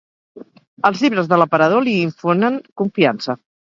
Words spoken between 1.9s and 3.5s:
infonen confiança.